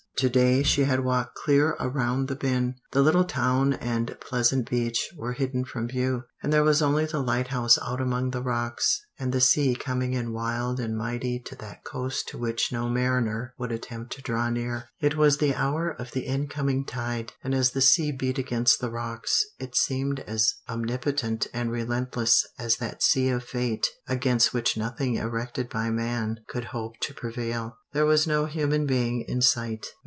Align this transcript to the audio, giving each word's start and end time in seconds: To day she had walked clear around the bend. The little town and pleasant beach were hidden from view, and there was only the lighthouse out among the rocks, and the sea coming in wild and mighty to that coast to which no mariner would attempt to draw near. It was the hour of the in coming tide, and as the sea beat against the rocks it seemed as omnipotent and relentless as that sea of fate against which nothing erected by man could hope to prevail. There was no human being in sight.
To 0.17 0.29
day 0.29 0.61
she 0.61 0.83
had 0.83 1.03
walked 1.03 1.33
clear 1.33 1.69
around 1.79 2.27
the 2.27 2.35
bend. 2.35 2.75
The 2.91 3.01
little 3.01 3.23
town 3.23 3.73
and 3.73 4.15
pleasant 4.21 4.69
beach 4.69 5.09
were 5.17 5.33
hidden 5.33 5.65
from 5.65 5.87
view, 5.87 6.25
and 6.43 6.53
there 6.53 6.63
was 6.63 6.79
only 6.79 7.07
the 7.07 7.17
lighthouse 7.23 7.79
out 7.81 7.99
among 7.99 8.29
the 8.29 8.43
rocks, 8.43 9.01
and 9.17 9.33
the 9.33 9.41
sea 9.41 9.73
coming 9.73 10.13
in 10.13 10.31
wild 10.31 10.79
and 10.79 10.95
mighty 10.95 11.39
to 11.39 11.55
that 11.55 11.83
coast 11.83 12.27
to 12.27 12.37
which 12.37 12.71
no 12.71 12.87
mariner 12.87 13.55
would 13.57 13.71
attempt 13.71 14.11
to 14.13 14.21
draw 14.21 14.51
near. 14.51 14.89
It 14.99 15.17
was 15.17 15.39
the 15.39 15.55
hour 15.55 15.89
of 15.89 16.11
the 16.11 16.27
in 16.27 16.47
coming 16.47 16.85
tide, 16.85 17.33
and 17.43 17.55
as 17.55 17.71
the 17.71 17.81
sea 17.81 18.11
beat 18.11 18.37
against 18.37 18.79
the 18.79 18.91
rocks 18.91 19.43
it 19.59 19.75
seemed 19.75 20.19
as 20.27 20.53
omnipotent 20.69 21.47
and 21.51 21.71
relentless 21.71 22.45
as 22.59 22.75
that 22.77 23.01
sea 23.01 23.29
of 23.29 23.43
fate 23.43 23.87
against 24.07 24.53
which 24.53 24.77
nothing 24.77 25.15
erected 25.15 25.67
by 25.67 25.89
man 25.89 26.41
could 26.47 26.65
hope 26.65 26.99
to 26.99 27.11
prevail. 27.15 27.79
There 27.93 28.05
was 28.05 28.27
no 28.27 28.45
human 28.45 28.85
being 28.85 29.25
in 29.27 29.41
sight. 29.41 29.87